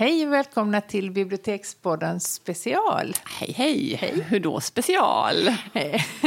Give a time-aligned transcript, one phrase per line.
[0.00, 3.14] Hej och välkomna till Bibliotekspodden special.
[3.24, 4.22] Hej, hej, hej.
[4.28, 5.36] Hur då special?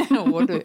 [0.09, 0.63] oh, du.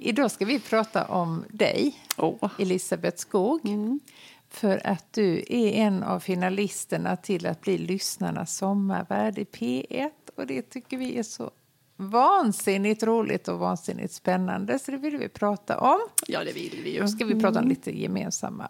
[0.00, 2.50] Idag ska vi prata om dig, oh.
[2.58, 3.66] Elisabeth Skog.
[3.68, 4.00] Mm.
[4.48, 10.10] För att du är en av finalisterna till att bli lyssnarnas sommarvärd i P1.
[10.36, 11.50] Och det tycker vi är så
[11.96, 14.78] vansinnigt roligt och vansinnigt spännande.
[14.78, 16.00] Så det vill vi prata om.
[16.26, 17.00] Ja, det vill vi ju.
[17.00, 17.68] Då ska vi prata om mm.
[17.68, 18.68] lite gemensamma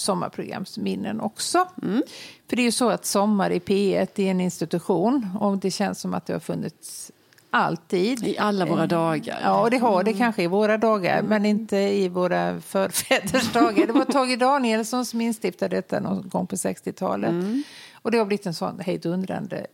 [0.00, 1.68] sommarprogramsminnen också.
[1.82, 2.02] Mm.
[2.48, 6.00] För det är ju så att Sommar i P1 är en institution och det känns
[6.00, 7.12] som att det har funnits
[7.50, 8.26] alltid.
[8.26, 9.40] I alla våra dagar.
[9.42, 10.18] Ja, och det har det mm.
[10.18, 13.86] kanske i våra dagar, men inte i våra förfäders dagar.
[13.86, 17.30] Det var Tage Danielsson som instiftade detta någon gång på 60-talet.
[17.30, 17.62] Mm.
[17.92, 19.66] Och det har blivit en sån hejdundrande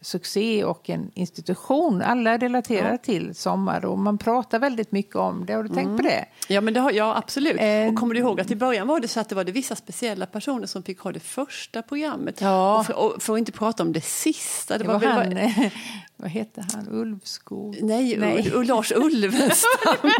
[0.00, 2.02] succé och en institution.
[2.02, 2.98] Alla relaterar ja.
[2.98, 5.52] till sommar och man pratar väldigt mycket om det.
[5.52, 5.96] Har du tänkt mm.
[5.96, 6.24] på det?
[6.48, 7.60] Ja, men det har, ja absolut.
[7.60, 9.52] Eh, och kommer du ihåg att i början var det så att det var det
[9.52, 12.40] vissa speciella personer som fick ha det första programmet.
[12.40, 12.78] Ja.
[12.78, 14.78] Och för, och för att inte prata om det sista.
[14.78, 15.70] Det, det var, var han, var,
[16.16, 17.78] vad hette han, Ulvskog?
[17.82, 18.50] Nej, Nej.
[18.54, 19.96] U Lars Ulvenstam.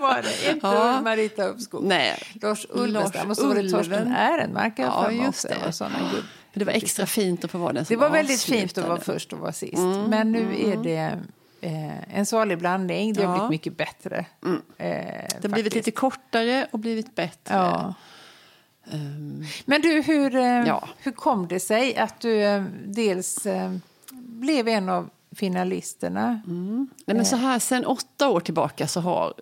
[0.00, 1.00] var det, inte ja.
[1.00, 1.84] Marita Ulvskog.
[1.84, 2.18] Nej.
[2.42, 4.72] Lars Ulvenstam och så var det Torsten Ehrenmark.
[4.76, 5.68] Ja, just det.
[5.68, 5.74] Och
[6.58, 9.00] det var extra fint att få vara den som Det var väldigt fint att vara
[9.00, 9.76] först och vara sist.
[9.76, 10.72] Mm, Men nu mm.
[10.72, 11.18] är det
[11.60, 13.12] eh, en salig blandning.
[13.12, 13.34] Det har ja.
[13.34, 14.26] blivit mycket bättre.
[14.44, 14.62] Mm.
[14.78, 17.54] Eh, det har blivit lite kortare och blivit bättre.
[17.54, 17.94] Ja.
[18.90, 20.88] Um, Men du, hur, eh, ja.
[20.98, 23.72] hur kom det sig att du eh, dels eh,
[24.12, 26.40] blev en av finalisterna?
[26.46, 26.88] Mm.
[27.04, 29.34] Nej, men så här, sen åtta år tillbaka så har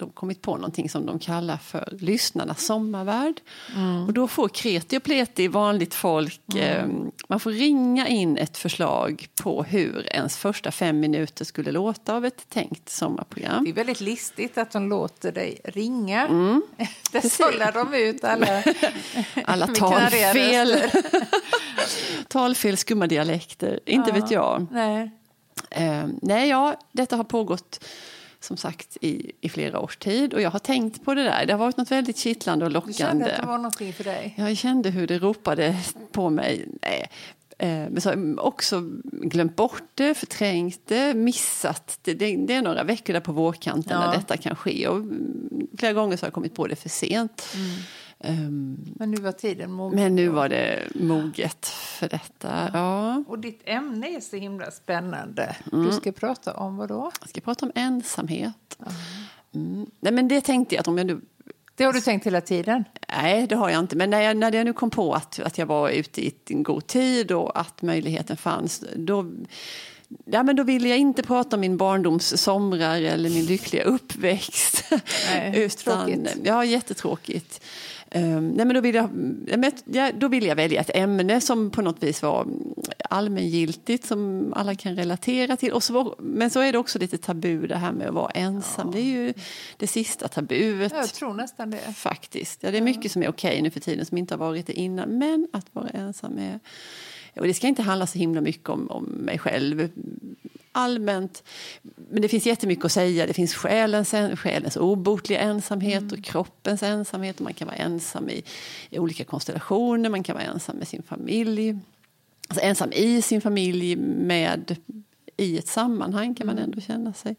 [0.00, 3.40] de kommit på någonting som de kallar för lyssnarnas sommarvärld.
[3.76, 4.06] Mm.
[4.06, 6.64] Och då får kreti och pleti, vanligt folk, mm.
[6.64, 12.14] eh, man får ringa in ett förslag på hur ens första fem minuter skulle låta
[12.14, 13.64] av ett tänkt sommarprogram.
[13.64, 16.26] Det är väldigt listigt att de låter dig ringa.
[16.26, 16.62] Mm.
[17.12, 18.62] Där sållar de ut alla,
[19.44, 20.76] alla talfel.
[22.28, 24.14] talfel, skumma dialekter, inte ja.
[24.14, 24.66] vet jag.
[24.70, 25.10] Nej.
[25.70, 27.84] Eh, nej, ja, detta har pågått
[28.40, 30.34] som sagt i, i flera års tid.
[30.34, 31.46] Och jag har tänkt på det där.
[31.46, 32.92] Det har varit något väldigt kittlande och lockande.
[32.92, 34.34] Du kände att det var någonting för dig?
[34.36, 35.76] Jag kände hur det ropade
[36.12, 36.68] på mig.
[36.82, 37.10] Nej.
[37.58, 42.14] Eh, men så har jag också glömt bort det, förträngt det, missat det.
[42.14, 44.06] Det, det är några veckor där på vårkanten ja.
[44.06, 44.88] när detta kan ske.
[44.88, 45.04] Och
[45.78, 47.48] flera gånger så har jag kommit på det för sent.
[47.54, 47.70] Mm.
[48.24, 49.98] Um, men nu var tiden mogen.
[49.98, 52.70] Men nu var det moget för detta.
[52.72, 53.24] Ja.
[53.26, 55.56] Och ditt ämne är så himla spännande.
[55.72, 55.86] Mm.
[55.86, 57.10] Du ska prata om vad då?
[57.20, 58.78] Jag ska prata om ensamhet.
[59.54, 59.86] Mm.
[60.00, 61.20] Nej, men det tänkte jag att om jag nu
[61.80, 62.84] det har du tänkt hela tiden?
[63.08, 63.96] Nej, det har jag inte.
[63.96, 66.62] Men när jag, när jag nu kom på att, att jag var ute i en
[66.62, 69.26] god tid och att möjligheten fanns, då,
[70.24, 74.84] ja, men då ville jag inte prata om min barndoms somrar eller min lyckliga uppväxt.
[75.34, 76.36] Nej, Utan, tråkigt.
[76.44, 77.60] Ja, jättetråkigt.
[78.14, 81.82] Um, nej, men då, ville jag, ja, då ville jag välja ett ämne som på
[81.82, 82.46] något vis var
[83.10, 85.72] allmängiltigt, som alla kan relatera till.
[85.72, 88.86] Och så men så är det också lite tabu det här med att vara ensam.
[88.86, 88.92] Ja.
[88.92, 89.34] Det är ju
[89.76, 90.92] det sista tabuet.
[90.92, 91.94] Jag tror nästan det.
[91.94, 92.62] Faktiskt.
[92.62, 94.72] Ja, det är mycket som är okej nu för tiden som inte har varit det
[94.72, 95.18] innan.
[95.18, 96.60] Men att vara ensam är...
[97.36, 99.88] Och det ska inte handla så himla mycket om, om mig själv
[100.72, 101.42] allmänt.
[102.10, 103.26] Men det finns jättemycket att säga.
[103.26, 106.18] Det finns själens, själens obotliga ensamhet mm.
[106.18, 107.40] och kroppens ensamhet.
[107.40, 108.42] Man kan vara ensam i,
[108.90, 110.10] i, olika konstellationer.
[110.10, 111.78] Man kan vara ensam med sin familj.
[112.48, 114.76] Alltså ensam i sin familj med
[115.36, 116.64] i ett sammanhang kan man mm.
[116.64, 117.36] ändå känna sig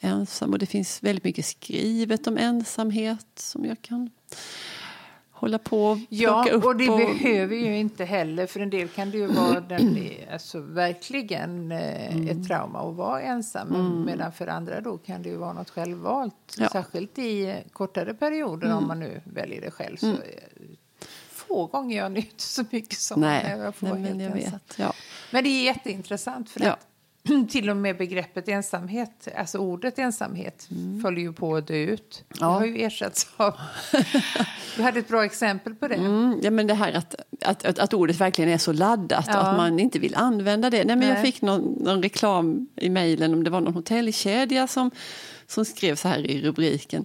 [0.00, 0.52] ensam.
[0.52, 4.10] Och det finns väldigt mycket skrivet om ensamhet som jag kan
[5.42, 6.98] hålla på och Ja, upp och det och...
[6.98, 8.46] behöver ju inte heller.
[8.46, 9.98] För en del kan det ju vara den,
[10.32, 12.28] alltså, verkligen eh, mm.
[12.28, 13.68] ett trauma att vara ensam.
[13.68, 14.04] Mm.
[14.04, 16.56] Medan för andra då kan det ju vara något självvalt.
[16.58, 16.68] Ja.
[16.68, 18.78] Särskilt i kortare perioder mm.
[18.78, 19.96] om man nu väljer det själv.
[19.96, 20.20] Så, mm.
[21.30, 23.44] Få gånger jag njuter så mycket som Nej.
[23.44, 24.52] när jag får Nej, men jag ensam.
[24.52, 24.78] Vet.
[24.78, 24.92] Ja.
[25.30, 26.50] Men det är jätteintressant.
[26.50, 26.91] för att
[27.50, 31.02] till och med begreppet ensamhet, alltså ordet ensamhet, mm.
[31.02, 32.24] följer ju på att dö ut.
[32.28, 32.46] Ja.
[32.46, 33.54] Det har ju ersatts av...
[34.76, 35.94] du hade ett bra exempel på det.
[35.94, 39.38] Mm, ja, men det här att, att, att, att ordet verkligen är så laddat ja.
[39.38, 40.84] att man inte vill använda det.
[40.84, 41.08] Nej, men Nej.
[41.08, 44.90] Jag fick någon, någon reklam i mejlen om det var någon hotellkedja som,
[45.46, 47.04] som skrev så här i rubriken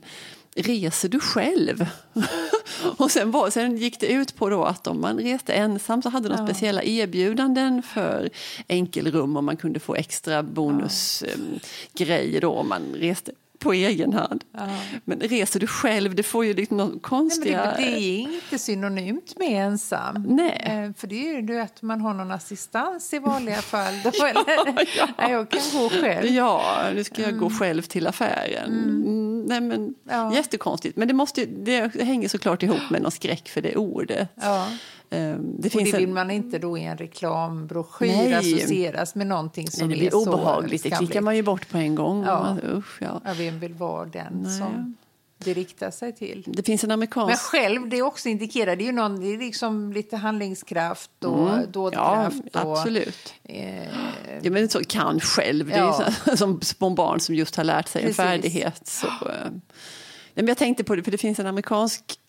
[0.58, 1.86] reser du själv?
[2.98, 6.10] och sen, var, sen gick det ut på då att om man reste ensam så
[6.10, 6.46] hade de ja.
[6.48, 8.30] speciella erbjudanden för
[8.68, 12.40] enkelrum och man kunde få extra bonusgrejer ja.
[12.40, 14.44] då om man reste på egen hand.
[14.52, 14.68] Ja.
[15.06, 17.74] Men reser du själv, det får ju liksom någon konstiga...
[17.78, 20.26] Nej, det, det, är inte synonymt med ensam.
[20.28, 20.62] Nej.
[20.66, 23.94] Eh, för det är ju att man har någon assistans i vanliga fall.
[24.04, 24.44] Ja, ja.
[25.18, 26.28] Nej, jag kan gå själv.
[26.28, 27.42] Ja, nu ska jag mm.
[27.42, 28.74] gå själv till affären.
[28.74, 29.06] Mm.
[29.06, 30.34] mm nej, men, ja.
[30.34, 30.98] Jättekonstigt.
[30.98, 34.30] Men det, måste, det hänger såklart ihop med någon skräck för det ordet.
[34.36, 34.68] Ja.
[35.10, 36.14] Um, det, finns det vill en...
[36.14, 40.82] man inte då i en reklambroschyr associeras med någonting som Nej, det blir är obehagligt.
[40.82, 42.24] Så det klickar man ju bort på en gång.
[42.24, 42.44] Ja.
[42.44, 43.22] Man, usch, ja.
[43.26, 44.58] ja, vem vill vara den Nej.
[44.58, 44.96] som
[45.38, 46.44] det riktar sig till.
[46.48, 47.28] Det finns en amerikansk...
[47.28, 51.24] Men själv, det är också indikerat, det är ju någon, det är liksom lite handlingskraft
[51.24, 51.72] och mm.
[51.72, 52.44] dådkraft.
[52.54, 53.34] Ja, och, absolut.
[53.44, 53.84] Eh,
[54.42, 57.88] ja, men så kan själv, det är ju som små barn som just har lärt
[57.88, 58.20] sig Precis.
[58.20, 58.88] en färdighet.
[58.88, 59.52] Så, eh.
[60.34, 62.27] men jag tänkte på det, för det finns en amerikansk Ehm,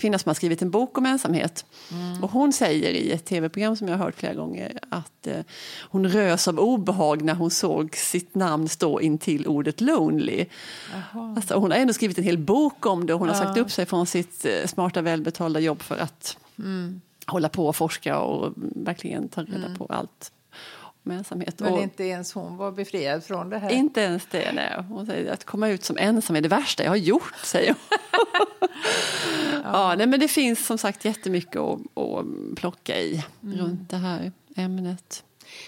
[0.00, 1.64] kvinna som har skrivit en bok om ensamhet.
[1.92, 2.24] Mm.
[2.24, 5.40] Och hon säger i ett tv-program som jag har hört flera gånger att eh,
[5.80, 10.46] hon rös av obehag när hon såg sitt namn stå intill ordet lonely.
[11.36, 13.34] Alltså, hon har ändå skrivit en hel bok om det och hon ja.
[13.34, 17.00] har sagt upp sig från sitt eh, smarta välbetalda jobb för att mm.
[17.26, 19.74] hålla på och forska och verkligen ta reda mm.
[19.74, 20.32] på allt
[21.08, 21.60] med ensamhet.
[21.60, 23.70] Men och inte ens hon var befriad från det här?
[23.70, 24.84] Inte ens det, nej.
[24.88, 27.98] Hon säger att komma ut som ensam är det värsta jag har gjort, säger hon.
[29.52, 29.90] ja.
[29.90, 33.58] ja, nej, men det finns som sagt jättemycket att, att plocka i mm.
[33.58, 35.24] runt det här ämnet.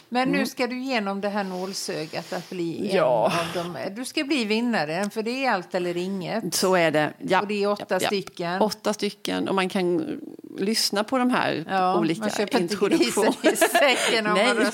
[0.09, 0.47] Men nu mm.
[0.47, 3.33] ska du genom det här nålsögat att bli ja.
[3.33, 3.95] en av dem.
[3.97, 6.55] Du ska bli vinnare, för det är allt eller inget.
[6.55, 7.13] Så är det.
[7.19, 7.41] Ja.
[7.41, 8.63] Och det är åtta ja, stycken.
[8.63, 9.49] Åtta stycken.
[9.49, 10.21] Och man kan
[10.61, 14.35] lyssna på de här ja, olika introduktionerna.
[14.35, 14.67] Man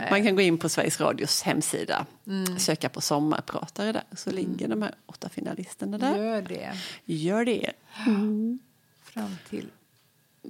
[0.10, 2.58] man kan gå in på Sveriges Radios hemsida, mm.
[2.58, 4.42] söka på sommarpratare där, så mm.
[4.42, 6.16] ligger de här åtta finalisterna där.
[6.16, 6.72] Gör det.
[7.04, 7.72] Gör det.
[8.06, 8.58] Mm.
[9.02, 9.66] Fram till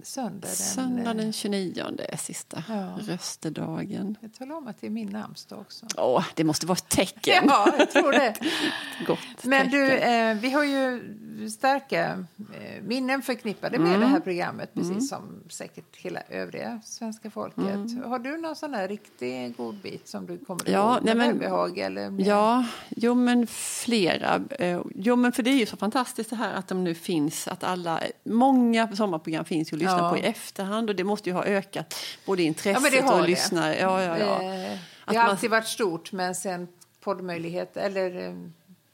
[0.03, 2.99] Söndag den, Söndag den 29 är sista ja.
[3.01, 4.17] röstedagen.
[4.21, 5.87] Jag talar om att det är min namnsdag också.
[5.97, 7.45] Åh, det måste vara ett tecken.
[7.49, 8.35] Ja, jag tror det.
[9.07, 9.81] Gott Men tecken.
[9.81, 11.03] du, eh, vi har ju
[11.51, 14.01] starka eh, minnen förknippade med mm.
[14.01, 15.01] det här programmet, precis mm.
[15.01, 17.65] som säkert hela övriga svenska folket.
[17.65, 18.03] Mm.
[18.03, 21.05] Har du någon sån här riktig godbit som du kommer ja, ihåg?
[21.05, 24.43] Nej, men, behag, eller Ja, jo men flera.
[24.51, 27.49] Eh, jo men för det är ju så fantastiskt det här att de nu finns,
[27.49, 30.11] att alla, många sommarprogram finns ju att lyssna ja.
[30.11, 31.95] på i efterhand och det måste ju ha ökat
[32.27, 33.77] både intresset ja, och lyssna.
[33.77, 34.39] Ja, ja, ja.
[34.39, 36.69] Det, det har alltid varit stort men sen
[37.01, 38.35] poddmöjlighet eller eh,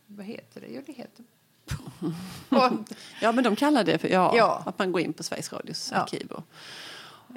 [0.07, 0.67] vad heter det?
[0.71, 1.25] Jo, det heter
[3.21, 4.63] ja, men de kallar det för ja, ja.
[4.67, 5.99] att man går in på Sveriges Radios ja.
[5.99, 6.27] arkiv.
[6.31, 6.45] Och,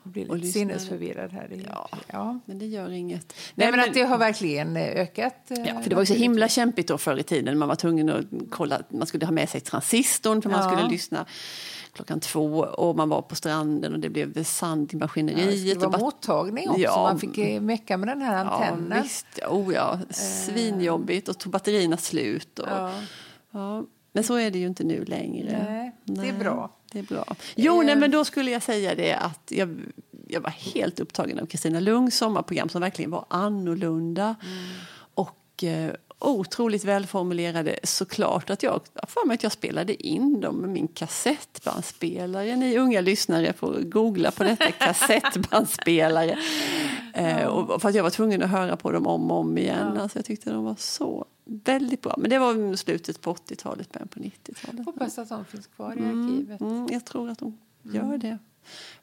[0.04, 1.64] jag blir lite sinnesförvirrad här.
[1.70, 3.34] Ja, ja, men det gör inget.
[3.56, 5.52] Nej, men, men, att det har verkligen eh, ökat.
[5.52, 7.58] Eh, ja, för det var ju så himla kämpigt då förr i tiden.
[7.58, 11.26] Man var tvungen att kolla, man skulle ha med sig transistorn för man skulle lyssna
[11.94, 15.68] klockan två och man var på stranden och det blev sand i maskineriet.
[15.68, 18.98] Ja, det var mottagning också, ja, man fick eh, mecka med den här antennen.
[18.98, 19.40] Ja, visst.
[19.50, 20.00] Oh, ja.
[20.10, 22.60] Svinjobbigt och tog batterierna slut.
[22.60, 22.68] Och,
[23.52, 23.84] ja.
[24.12, 25.66] Men så är det ju inte nu längre.
[26.06, 26.70] Nej, det är bra.
[26.92, 27.36] Det är bra.
[27.56, 29.80] Jo, nej, men då skulle jag säga det att jag,
[30.28, 34.36] jag var helt upptagen av Kristina Lungs sommarprogram som verkligen var annorlunda.
[34.42, 34.64] Mm.
[35.14, 37.80] Och eh, otroligt välformulerade.
[37.84, 42.56] Såklart att jag för mig att jag spelade in dem med min kassettbandspelare.
[42.56, 46.38] Ni unga lyssnare får googla på detta, kassettbandspelare.
[47.14, 49.94] Eh, och för att jag var tvungen att höra på dem om och om igen.
[49.96, 50.02] Ja.
[50.02, 51.26] Alltså, jag tyckte de var så
[51.64, 52.16] väldigt bra.
[52.18, 54.86] Men det var slutet på 80-talet, början på 90-talet.
[54.86, 56.62] Hoppas att de finns kvar i mm, arkivet.
[56.62, 58.20] Mm, jag tror att de gör mm.
[58.20, 58.38] det.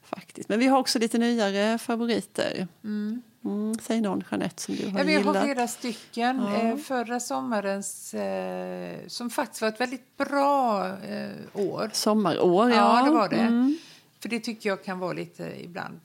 [0.01, 0.49] faktiskt.
[0.49, 2.67] Men vi har också lite nyare favoriter.
[2.83, 3.21] Mm.
[3.45, 5.35] Mm, säg någon, Jeanette, som du har ja, vi gillat.
[5.35, 6.37] har flera stycken.
[6.37, 6.55] Ja.
[6.55, 11.89] Eh, förra sommarens, eh, som faktiskt var ett väldigt bra eh, år.
[11.93, 12.99] Sommarår, ja.
[12.99, 13.35] Ja, det var det.
[13.35, 13.77] Mm.
[14.19, 15.99] För det tycker jag kan vara lite ibland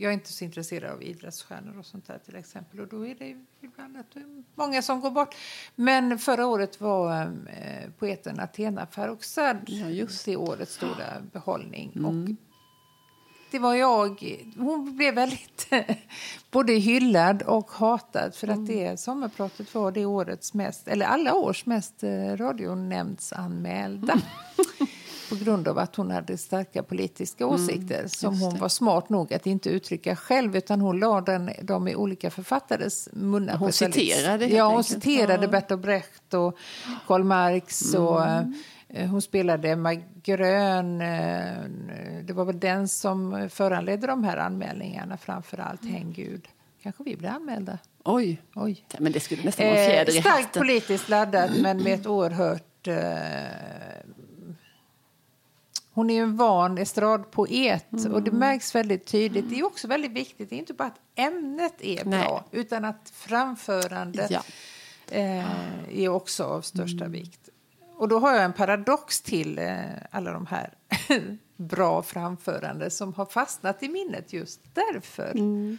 [0.00, 2.80] jag är inte så intresserad av idrottsstjärnor och sånt där till exempel.
[2.80, 5.34] Och då är det ibland att det många som går bort.
[5.74, 10.24] Men förra året var eh, poeten Athena Farrokhzad ja, just.
[10.24, 11.92] det årets stora behållning.
[11.96, 12.04] Mm.
[12.06, 12.36] Och
[13.50, 14.36] det var jag.
[14.58, 15.68] Hon blev väldigt
[16.50, 18.60] både hyllad och hatad för mm.
[18.60, 24.12] att det sommarpratet var det årets mest, eller alla års mest eh, radionämndsanmälda.
[24.12, 24.24] Mm.
[25.30, 29.08] På grund av att hon hade starka politiska mm, åsikter mm, som hon var smart
[29.08, 33.56] nog att inte uttrycka själv utan hon la den, dem i olika författares munnar.
[33.56, 35.50] Hon citerade Ja, hon citerade ja.
[35.50, 36.58] Bertolt Brecht och
[37.06, 38.06] Karl Marx mm.
[38.06, 38.22] och
[38.88, 41.00] eh, hon spelade Grön.
[41.00, 41.54] Eh,
[42.24, 45.82] det var väl den som föranledde de här anmälningarna framför allt.
[45.82, 45.94] Mm.
[45.94, 46.48] Häng Gud.
[46.82, 47.78] Kanske vi blir anmälda.
[48.04, 48.42] Oj.
[48.54, 48.84] Oj.
[48.98, 52.94] Men det skulle nästan vara fjäder eh, Starkt politiskt laddat men med ett oerhört eh,
[55.92, 58.12] hon är ju en van estradpoet mm.
[58.12, 59.50] och det märks väldigt tydligt.
[59.50, 62.24] Det är också väldigt viktigt, det är inte bara att ämnet är Nej.
[62.24, 64.42] bra utan att framförandet ja.
[65.10, 67.12] eh, är också av största mm.
[67.12, 67.48] vikt.
[67.96, 69.76] Och då har jag en paradox till eh,
[70.10, 70.74] alla de här
[71.56, 75.30] bra framförande som har fastnat i minnet just därför.
[75.30, 75.78] Mm.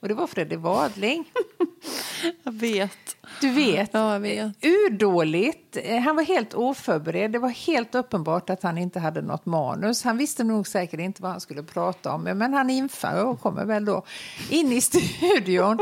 [0.00, 1.24] Och det var Fredrik Wadling.
[2.42, 3.16] Jag vet.
[3.40, 3.90] Du vet.
[3.92, 4.64] Ja, jag vet.
[4.64, 5.76] Urdåligt.
[5.82, 7.32] Eh, han var helt oförberedd.
[7.32, 10.04] Det var helt uppenbart att han inte hade något manus.
[10.04, 12.22] Han visste nog säkert inte vad han skulle prata om.
[12.22, 14.04] Men han inför och kommer väl då
[14.50, 15.78] in i studion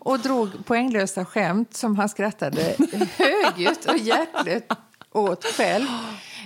[0.00, 2.76] och drog poänglösa skämt som han skrattade
[3.16, 4.72] högljutt och hjärtligt
[5.16, 5.86] åt själv.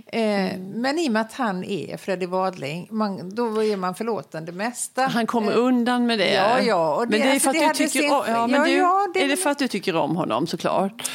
[0.06, 4.44] Eh, men i och med att han är Freddy Wadling, man, då är man förlåten
[4.44, 5.02] det mesta.
[5.02, 6.32] Han kommer undan med det.
[6.32, 7.06] Ja, ja.
[7.08, 9.58] men det är för att du tycker om, ja, men du, Är det för att
[9.58, 11.10] du tycker om honom såklart?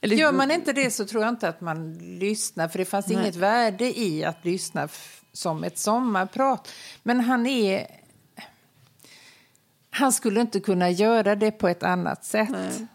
[0.00, 0.16] Eller...
[0.16, 3.16] Gör man inte det så tror jag inte att man lyssnar, för det fanns Nej.
[3.16, 4.88] inget värde i att lyssna
[5.32, 6.68] som ett sommarprat.
[7.02, 7.86] Men han är...
[9.90, 12.50] Han skulle inte kunna göra det på ett annat sätt.
[12.50, 12.86] Nej.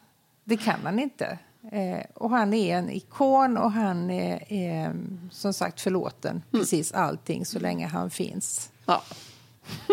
[0.43, 1.37] Det kan han inte.
[1.71, 4.95] Eh, och han är en ikon och han är, är
[5.31, 6.43] som sagt förlåten mm.
[6.63, 8.69] precis allting så länge han finns.
[8.85, 9.03] Ja.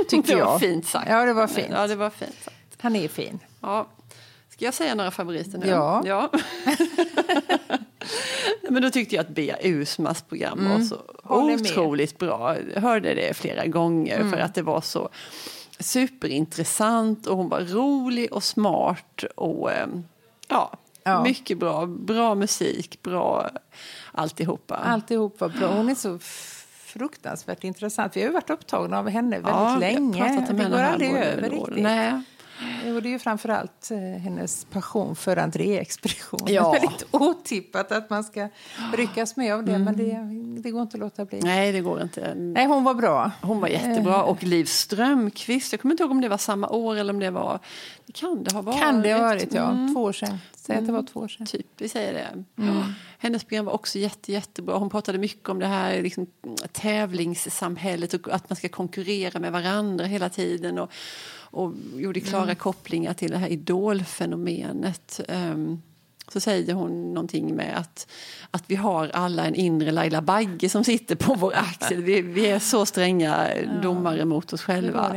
[0.09, 0.61] Tycker det var jag.
[0.61, 1.11] fint sagt.
[1.11, 1.69] Ja, det var fint.
[1.71, 2.57] Ja, det var fint sagt.
[2.79, 3.39] Han är fin.
[3.61, 3.87] Ja.
[4.49, 5.67] Ska jag säga några favoriter nu?
[5.67, 6.03] Ja.
[6.07, 6.31] ja.
[8.69, 10.73] Men då tyckte jag att Bea Usmas program mm.
[10.73, 12.29] var så otroligt med.
[12.29, 12.57] bra.
[12.75, 14.31] Jag hörde det flera gånger mm.
[14.31, 15.09] för att det var så
[15.79, 20.05] superintressant och hon var rolig och smart och ehm,
[20.49, 20.73] ja,
[21.03, 21.23] Ja.
[21.23, 21.87] Mycket bra.
[21.87, 23.51] Bra musik, bra
[24.13, 24.75] alltihopa.
[24.75, 25.69] Alltihop var bra.
[25.69, 26.19] Hon är så
[26.93, 28.17] fruktansvärt intressant.
[28.17, 30.47] Vi har ju varit upptagna av henne väldigt ja, länge.
[30.51, 31.83] Det går aldrig över riktigt.
[31.83, 32.23] Nej.
[32.95, 36.55] Och det är ju framförallt eh, hennes passion för André-expeditionen.
[36.55, 36.73] Ja.
[36.81, 38.49] Väldigt otippat att man ska
[38.93, 39.85] ryckas med av det, mm.
[39.85, 41.41] men det, det går inte att låta bli.
[41.41, 42.35] Nej, det går inte.
[42.35, 43.31] Nej, hon var bra.
[43.43, 44.15] Hon var jättebra.
[44.15, 44.21] Eh.
[44.21, 47.31] Och Liv Strömquist, jag kommer inte ihåg om det var samma år eller om det
[47.31, 47.59] var...
[48.15, 48.81] Kan det ha varit?
[48.81, 49.71] Kan det ha varit, ja.
[49.71, 49.95] Mm.
[49.95, 50.39] Två år sedan.
[50.71, 51.47] Säg att det var två år sedan.
[51.47, 52.45] Typ, vi säger det.
[52.63, 52.83] Mm.
[53.19, 54.79] Hennes program var också jätte, jättebra.
[54.79, 56.27] Hon pratade mycket om det här liksom,
[56.73, 60.79] tävlingssamhället och att man ska konkurrera med varandra hela tiden.
[60.79, 60.93] Och,
[61.53, 62.57] och gjorde klara mm.
[62.57, 65.21] kopplingar till det här idolfenomenet.
[65.29, 65.83] Um,
[66.33, 68.11] så säger hon någonting med att,
[68.51, 72.03] att vi har alla en inre Laila Bagge som sitter på vår axel.
[72.03, 73.81] Vi, vi är så stränga ja.
[73.83, 75.17] domare mot oss själva.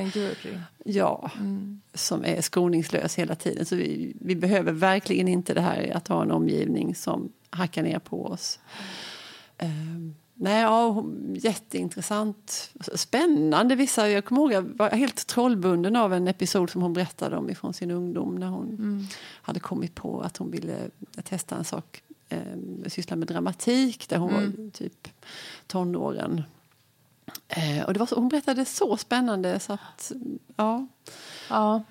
[0.86, 1.82] Ja, mm.
[1.94, 3.66] som är skoningslös hela tiden.
[3.66, 8.00] Så vi, vi behöver verkligen inte det här att ha en omgivning som hackar ner
[8.00, 8.60] på oss.
[9.62, 11.04] Um, Nej, ja,
[11.36, 12.72] jätteintressant.
[12.96, 13.76] Spännande.
[13.76, 17.50] Vissa, jag kommer ihåg jag var helt trollbunden av en episod som hon berättade om
[17.50, 19.06] ifrån sin ungdom när hon mm.
[19.42, 20.78] hade kommit på att hon ville
[21.24, 22.40] testa en sak, eh,
[22.88, 24.56] syssla med dramatik där hon mm.
[24.58, 25.08] var typ
[25.68, 26.44] tonåren.
[27.48, 30.12] Eh, och det var så, hon berättade så spännande så att,
[30.56, 30.88] ja.
[31.50, 31.84] ja.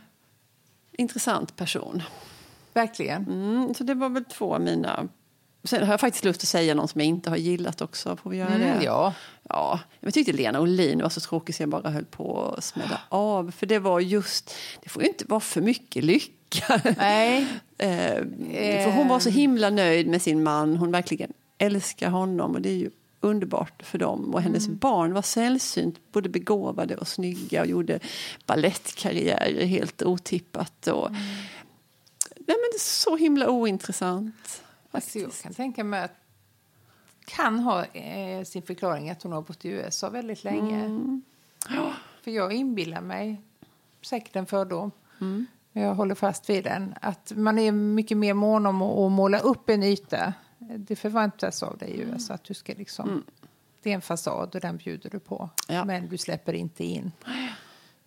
[0.93, 2.03] Intressant person.
[2.75, 3.25] Verkligen.
[3.25, 5.09] Mm, så det var väl två av mina
[5.65, 8.17] Sen har jag faktiskt lust att säga någon som jag inte har gillat också.
[8.17, 8.85] Får vi göra mm, det?
[8.85, 9.15] Ja.
[9.49, 9.81] ja.
[10.01, 13.51] Jag tyckte Lena Olin var så tråkig så jag bara höll på att smälla av.
[13.51, 16.81] För det var just, det får ju inte vara för mycket lycka.
[16.97, 17.47] Nej.
[17.79, 20.77] eh, för hon var så himla nöjd med sin man.
[20.77, 22.91] Hon verkligen älskar honom och det är ju
[23.21, 24.35] underbart för dem.
[24.35, 24.79] Och hennes mm.
[24.79, 28.01] barn var sällsynt både begåvade och snygga och gjorde
[28.47, 30.87] ballettkarriärer helt otippat.
[30.87, 31.21] Och, mm.
[32.37, 34.63] Nej, men så himla ointressant.
[34.93, 36.13] Alltså jag kan tänka mig att
[37.25, 40.85] kan ha eh, sin förklaring att hon har bott i USA väldigt länge.
[40.85, 41.23] Mm.
[41.69, 43.43] Ja, för jag inbillar mig,
[44.03, 45.47] säkert en fördom, mm.
[45.73, 49.39] men jag håller fast vid den, att man är mycket mer mån om att måla
[49.39, 50.35] upp en yta.
[50.59, 53.09] Det förväntas av dig i USA att du ska liksom...
[53.09, 53.23] Mm.
[53.83, 55.51] Det är en fasad och den bjuder du på.
[55.69, 55.85] Ja.
[55.85, 57.13] Men du släpper inte in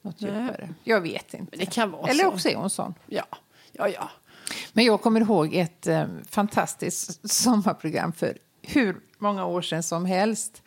[0.01, 0.73] något djupare.
[0.83, 1.55] Jag vet inte.
[1.55, 2.27] Eller så.
[2.27, 2.93] också är hon sån.
[3.05, 3.25] Ja,
[3.71, 4.09] ja, ja.
[4.73, 10.61] Men jag kommer ihåg ett eh, fantastiskt sommarprogram för hur många år sedan som helst.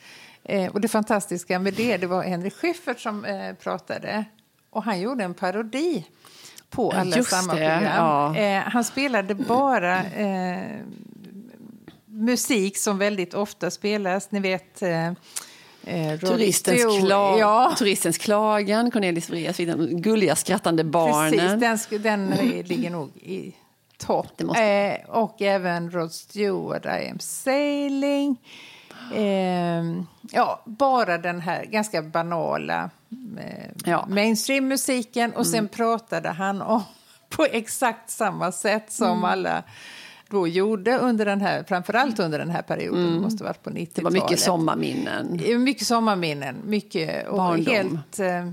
[0.45, 4.25] Eh, och det fantastiska med det, det var Henrik Schyffert som eh, pratade.
[4.71, 6.07] Och han gjorde en parodi
[6.71, 7.83] på alla Just sommarprogram.
[7.83, 8.37] Ja.
[8.37, 10.77] Eh, han spelade bara eh,
[12.07, 14.31] musik som väldigt ofta spelas.
[14.31, 14.83] Ni vet...
[14.83, 15.13] Eh,
[15.89, 17.75] Eh, turistens, kla ja.
[17.79, 21.61] turistens klagan, Cornelis Vrees, de gulliga skrattande barnen.
[21.61, 22.31] Precis, den, den
[22.65, 23.55] ligger nog i
[23.99, 24.43] topp.
[24.43, 24.63] Måste...
[24.63, 28.37] Eh, och även Rod Stewart, I am sailing.
[29.15, 29.85] Eh,
[30.31, 32.91] ja, bara den här ganska banala
[33.39, 34.07] eh, ja.
[34.09, 35.31] mainstream-musiken.
[35.31, 35.53] Och mm.
[35.53, 36.83] sen pratade han om
[37.29, 39.25] på exakt samma sätt som mm.
[39.25, 39.63] alla
[40.31, 43.23] då gjorde under den här, framförallt under den här perioden, mm.
[43.23, 43.95] måste varit på 90-talet.
[43.95, 45.41] Det var mycket sommarminnen.
[45.65, 47.75] Mycket sommarminnen, mycket och Barndom.
[47.75, 48.51] helt eh,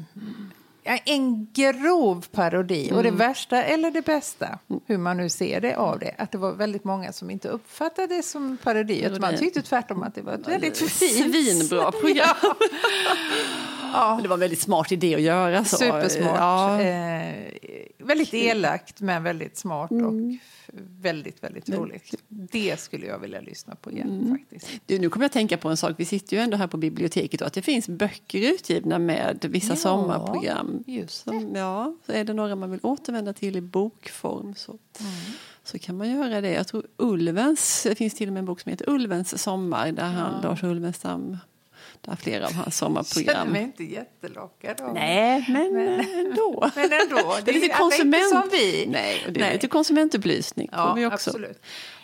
[0.86, 2.86] en grov parodi.
[2.86, 2.98] Mm.
[2.98, 3.20] Och det mm.
[3.20, 6.84] värsta, eller det bästa, hur man nu ser det av det, att det var väldigt
[6.84, 9.06] många som inte uppfattade det som parodi.
[9.06, 11.34] Att man tyckte tvärtom att det var ett väldigt fint...
[11.34, 12.56] Svinbra program.
[13.94, 14.20] Ja.
[14.22, 15.78] Det var en väldigt smart idé att göra så.
[15.78, 16.40] Supersmart.
[16.40, 16.82] Ja.
[16.82, 17.34] Eh,
[17.98, 20.06] väldigt elakt men väldigt smart mm.
[20.06, 20.14] och
[21.02, 22.16] väldigt, väldigt roligt.
[22.28, 24.38] Det skulle jag vilja lyssna på igen mm.
[24.38, 24.82] faktiskt.
[24.86, 25.96] Du, nu kommer jag att tänka på en sak.
[25.98, 29.74] Vi sitter ju ändå här på biblioteket och att det finns böcker utgivna med vissa
[29.74, 30.84] ja, sommarprogram.
[30.88, 31.48] Just det.
[31.54, 35.12] ja, så är det några man vill återvända till i bokform så, mm.
[35.64, 36.52] så kan man göra det.
[36.52, 40.04] Jag tror Ulvens, det finns till och med en bok som heter Ulvens sommar där
[40.04, 41.38] han, Lars Ulvenstam
[42.02, 43.26] där flera av hans sommarprogram.
[43.26, 46.72] Jag känner mig inte jättelockad av Nej, men, men ändå.
[46.76, 47.38] men ändå.
[47.46, 48.30] Det är lite konsument...
[48.30, 48.86] som vi.
[48.88, 49.54] Nej, och det är Nej.
[49.54, 50.70] lite konsumentupplysning.
[50.72, 51.62] Ja, vi också absolut.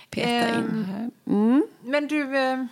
[0.09, 1.09] peta in ehm, här.
[1.27, 1.65] Mm.
[1.81, 2.65] Men du, eh,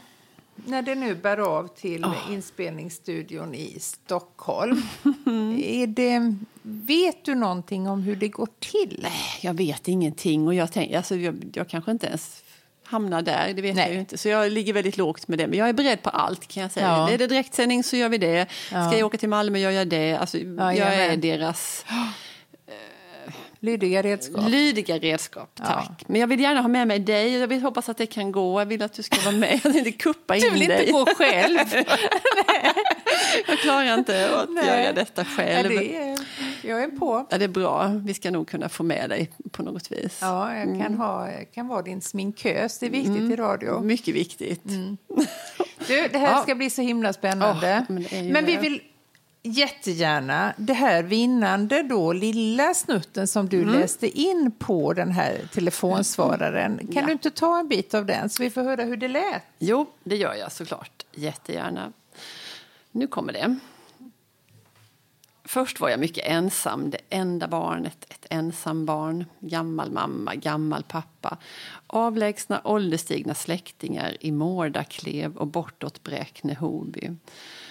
[0.66, 2.32] när det nu bär av till oh.
[2.32, 4.82] inspelningsstudion i Stockholm,
[5.64, 9.00] är det, vet du någonting om hur det går till?
[9.04, 10.48] Nej, jag vet ingenting.
[10.48, 12.44] Och jag, tänk, alltså, jag, jag kanske inte ens
[12.90, 13.86] hamnar där, det vet Nej.
[13.86, 14.18] jag ju inte.
[14.18, 15.48] Så jag ligger väldigt lågt med det.
[15.48, 16.88] Men jag är beredd på allt kan jag säga.
[16.88, 17.10] Ja.
[17.10, 18.48] Är det direktsändning så gör vi det.
[18.72, 18.88] Ja.
[18.88, 20.16] Ska jag åka till Malmö gör jag det.
[20.16, 21.86] Alltså, ja, jag är deras...
[23.62, 24.50] Lydiga redskap.
[24.50, 25.86] Lydiga redskap, tack.
[26.00, 26.06] Ja.
[26.08, 27.38] Men jag vill gärna ha med mig dig.
[27.38, 28.62] Jag vill hoppas att det kan gå.
[28.62, 29.60] Jag vill att du ska vara med.
[29.64, 30.52] Jag inte kuppa in dig.
[30.52, 30.80] Du vill dig.
[30.80, 31.58] inte gå själv.
[33.48, 34.66] jag klarar inte att Nej.
[34.66, 35.74] göra detta själv.
[35.74, 36.18] Ja, det är,
[36.70, 37.26] jag är på.
[37.30, 37.88] Ja, det är bra.
[37.88, 40.20] Vi ska nog kunna få med dig på något vis.
[40.22, 40.98] Ja, jag kan, mm.
[40.98, 42.80] ha, kan vara din sminkös.
[42.80, 43.32] Det är viktigt mm.
[43.32, 43.82] i radio.
[43.82, 44.66] Mycket viktigt.
[44.66, 44.98] Mm.
[45.88, 46.42] Du, det här ja.
[46.44, 47.86] ska bli så himla spännande.
[47.90, 48.82] Oh, men, men vi vill
[49.44, 53.80] jättegärna det här vinnande då, lilla snutten som du mm.
[53.80, 56.78] läste in på den här telefonsvararen.
[56.78, 57.06] Kan ja.
[57.06, 59.44] du inte ta en bit av den så vi får höra hur det lät?
[59.60, 61.06] Jo, det gör jag såklart.
[61.16, 61.94] Jättegärna.
[62.92, 63.58] Nu kommer det.
[65.50, 71.38] Först var jag mycket ensam, det enda barnet, ett ensam barn, gammal mamma, gammal pappa,
[71.88, 77.16] avlägsna ålderstigna släktingar i Mårdaklev och bortåt Bräkne-Hoby.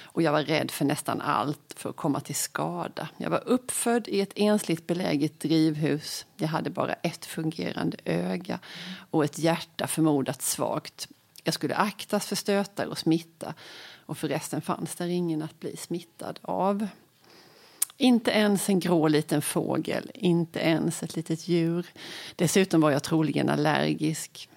[0.02, 3.08] Och jag var rädd för nästan allt för att komma till skada.
[3.16, 6.26] Jag var uppfödd i ett ensligt beläget drivhus.
[6.36, 8.58] Jag hade bara ett fungerande öga
[9.10, 11.08] och ett hjärta förmodat svagt.
[11.44, 13.54] Jag skulle aktas för stötar och smitta
[14.06, 16.88] och förresten fanns där ingen att bli smittad av.
[18.00, 21.86] Inte ens en grå liten fågel, inte ens ett litet djur.
[22.36, 24.48] Dessutom var jag troligen allergisk.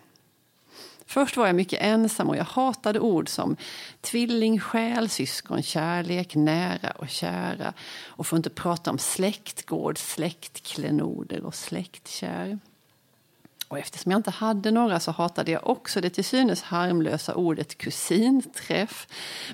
[1.05, 3.55] Först var jag mycket ensam och jag hatade ord som
[4.01, 7.73] tvillingsjäl, syskonkärlek, nära och kära.
[8.03, 12.59] Och får inte prata om släktgård, släktklenoder och släktkär.
[13.71, 17.77] Och eftersom jag inte hade några så hatade jag också det till synes harmlösa ordet
[17.77, 19.07] kusinträff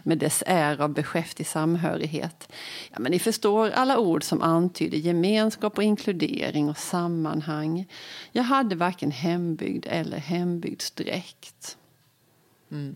[0.03, 2.51] med dess är av beskäftig samhörighet.
[2.91, 7.85] Ja, men ni förstår alla ord som antyder gemenskap och inkludering och sammanhang.
[8.31, 11.77] Jag hade varken hembygd eller hembygdsdräkt.
[12.71, 12.95] Mm.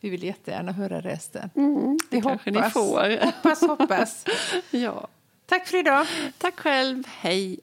[0.00, 1.50] Vi vill jättegärna höra resten.
[1.54, 2.64] Mm, det Vi kanske hoppas.
[2.64, 3.24] ni får.
[3.24, 4.24] Hoppas, hoppas.
[4.70, 5.08] ja.
[5.46, 6.06] Tack för idag.
[6.38, 7.02] Tack själv.
[7.06, 7.60] Hej.